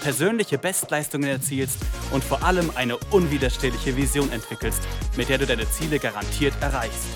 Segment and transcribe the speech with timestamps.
[0.00, 1.78] persönliche Bestleistungen erzielst
[2.12, 4.82] und vor allem eine unwiderstehliche Vision entwickelst,
[5.16, 7.08] mit der du deine Ziele garantiert erreichst.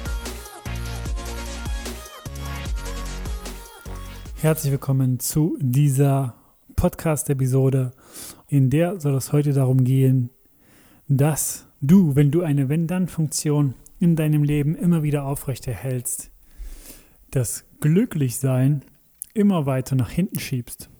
[4.40, 6.35] Herzlich willkommen zu dieser
[6.75, 7.93] Podcast-Episode,
[8.49, 10.31] in der soll es heute darum gehen,
[11.07, 16.31] dass du, wenn du eine Wenn-Dann-Funktion in deinem Leben immer wieder aufrechterhältst,
[17.31, 18.82] das Glücklichsein
[19.32, 20.90] immer weiter nach hinten schiebst.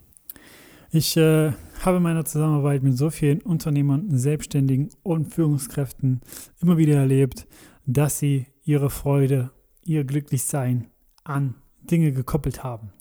[0.93, 1.53] Ich äh,
[1.85, 6.21] habe in meiner Zusammenarbeit mit so vielen Unternehmern, Selbstständigen und Führungskräften
[6.61, 7.47] immer wieder erlebt,
[7.87, 9.51] dass sie ihre Freude,
[9.85, 10.87] ihr Glücklichsein
[11.25, 12.93] an Dinge gekoppelt haben.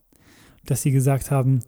[0.66, 1.60] Dass sie gesagt haben,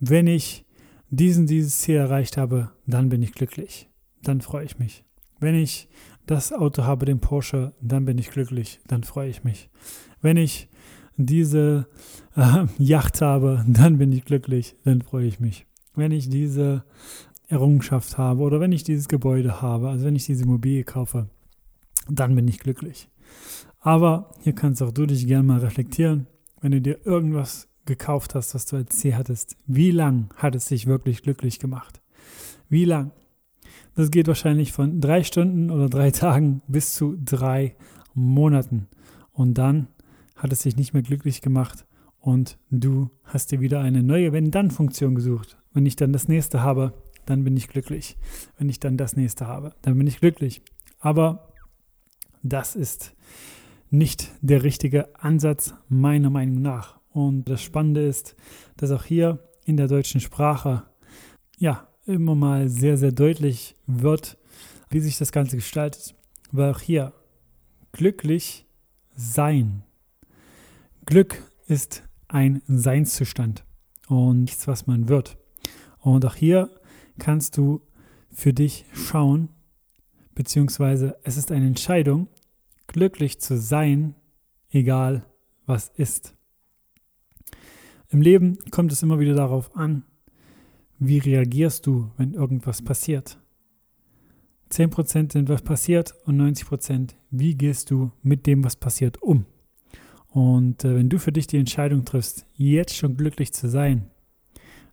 [0.00, 0.64] wenn ich
[1.10, 3.90] diesen, dieses Ziel erreicht habe, dann bin ich glücklich.
[4.22, 5.04] Dann freue ich mich.
[5.40, 5.88] Wenn ich
[6.26, 8.80] das Auto habe, den Porsche, dann bin ich glücklich.
[8.86, 9.68] Dann freue ich mich.
[10.20, 10.68] Wenn ich
[11.16, 11.88] diese
[12.36, 14.76] äh, Yacht habe, dann bin ich glücklich.
[14.84, 16.84] Dann freue ich mich wenn ich diese
[17.48, 21.28] Errungenschaft habe oder wenn ich dieses Gebäude habe, also wenn ich diese Immobilie kaufe,
[22.08, 23.08] dann bin ich glücklich.
[23.80, 26.26] Aber hier kannst auch du dich gerne mal reflektieren,
[26.60, 29.56] wenn du dir irgendwas gekauft hast, was du als Ziel hattest.
[29.66, 32.00] Wie lang hat es dich wirklich glücklich gemacht?
[32.68, 33.10] Wie lang?
[33.94, 37.76] Das geht wahrscheinlich von drei Stunden oder drei Tagen bis zu drei
[38.14, 38.88] Monaten.
[39.32, 39.88] Und dann
[40.36, 41.84] hat es dich nicht mehr glücklich gemacht
[42.20, 45.58] und du hast dir wieder eine neue Wenn-Dann-Funktion gesucht.
[45.74, 46.92] Wenn ich dann das nächste habe,
[47.26, 48.16] dann bin ich glücklich.
[48.58, 50.62] Wenn ich dann das nächste habe, dann bin ich glücklich.
[51.00, 51.52] Aber
[52.42, 53.14] das ist
[53.90, 56.98] nicht der richtige Ansatz meiner Meinung nach.
[57.10, 58.34] Und das Spannende ist,
[58.76, 60.84] dass auch hier in der deutschen Sprache
[61.58, 64.38] ja immer mal sehr, sehr deutlich wird,
[64.90, 66.14] wie sich das Ganze gestaltet.
[66.50, 67.12] Weil auch hier
[67.92, 68.66] glücklich
[69.14, 69.84] sein.
[71.04, 73.64] Glück ist ein Seinszustand
[74.08, 75.36] und nichts, was man wird.
[76.02, 76.68] Und auch hier
[77.18, 77.80] kannst du
[78.30, 79.48] für dich schauen,
[80.34, 82.28] beziehungsweise es ist eine Entscheidung,
[82.88, 84.14] glücklich zu sein,
[84.70, 85.24] egal
[85.64, 86.34] was ist.
[88.10, 90.04] Im Leben kommt es immer wieder darauf an,
[90.98, 93.38] wie reagierst du, wenn irgendwas passiert.
[94.70, 99.46] 10% sind, was passiert und 90%, wie gehst du mit dem, was passiert, um.
[100.28, 104.10] Und äh, wenn du für dich die Entscheidung triffst, jetzt schon glücklich zu sein,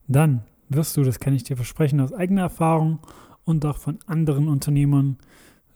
[0.08, 3.00] dann wirst du, das kann ich dir versprechen, aus eigener Erfahrung
[3.44, 5.18] und auch von anderen Unternehmern,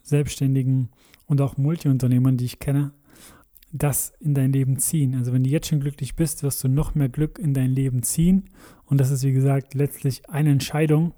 [0.03, 0.89] Selbstständigen
[1.25, 2.93] und auch Multiunternehmern, die ich kenne,
[3.71, 5.15] das in dein Leben ziehen.
[5.15, 8.03] Also wenn du jetzt schon glücklich bist, wirst du noch mehr Glück in dein Leben
[8.03, 8.49] ziehen.
[8.85, 11.13] Und das ist, wie gesagt, letztlich eine Entscheidung.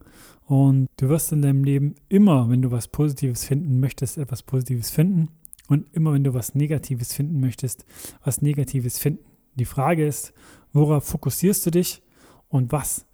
[0.46, 4.90] Und du wirst in deinem Leben immer, wenn du was Positives finden möchtest, etwas Positives
[4.90, 5.30] finden.
[5.68, 7.86] Und immer, wenn du was Negatives finden möchtest,
[8.24, 9.26] was Negatives finden.
[9.56, 10.34] Die Frage ist,
[10.72, 12.04] worauf fokussierst du dich
[12.48, 13.06] und was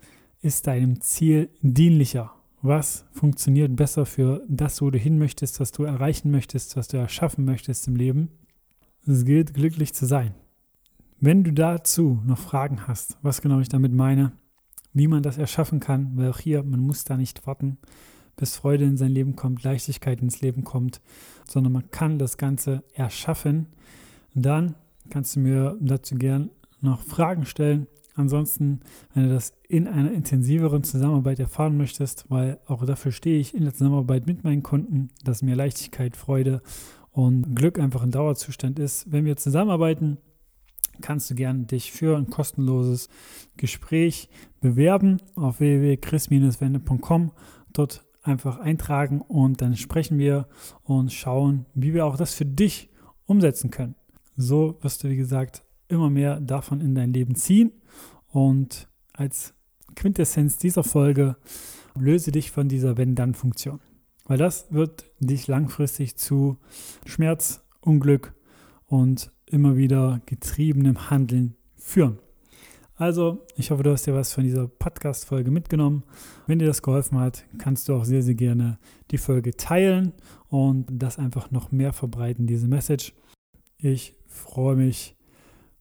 [0.41, 2.33] ist deinem Ziel dienlicher?
[2.63, 6.97] Was funktioniert besser für das, wo du hin möchtest, was du erreichen möchtest, was du
[6.97, 8.29] erschaffen möchtest im Leben?
[9.07, 10.33] Es gilt, glücklich zu sein.
[11.19, 14.33] Wenn du dazu noch Fragen hast, was genau ich damit meine,
[14.93, 17.77] wie man das erschaffen kann, weil auch hier, man muss da nicht warten,
[18.35, 21.01] bis Freude in sein Leben kommt, Leichtigkeit ins Leben kommt,
[21.47, 23.67] sondern man kann das Ganze erschaffen,
[24.33, 24.75] dann
[25.09, 28.81] kannst du mir dazu gern noch Fragen stellen Ansonsten,
[29.13, 33.63] wenn du das in einer intensiveren Zusammenarbeit erfahren möchtest, weil auch dafür stehe ich in
[33.63, 36.61] der Zusammenarbeit mit meinen Kunden, dass mir Leichtigkeit, Freude
[37.11, 39.11] und Glück einfach ein Dauerzustand ist.
[39.11, 40.17] Wenn wir zusammenarbeiten,
[41.01, 43.09] kannst du gerne dich für ein kostenloses
[43.57, 44.29] Gespräch
[44.59, 47.31] bewerben auf www.chris-wende.com.
[47.73, 50.47] Dort einfach eintragen und dann sprechen wir
[50.83, 52.89] und schauen, wie wir auch das für dich
[53.25, 53.95] umsetzen können.
[54.35, 57.71] So wirst du, wie gesagt, immer mehr davon in dein Leben ziehen.
[58.27, 59.53] Und als
[59.95, 61.35] Quintessenz dieser Folge
[61.99, 63.79] löse dich von dieser Wenn-Dann-Funktion.
[64.25, 66.57] Weil das wird dich langfristig zu
[67.05, 68.33] Schmerz, Unglück
[68.85, 72.19] und immer wieder getriebenem Handeln führen.
[72.95, 76.03] Also, ich hoffe, du hast dir was von dieser Podcast-Folge mitgenommen.
[76.45, 78.77] Wenn dir das geholfen hat, kannst du auch sehr, sehr gerne
[79.09, 80.13] die Folge teilen
[80.49, 83.13] und das einfach noch mehr verbreiten, diese Message.
[83.79, 85.17] Ich freue mich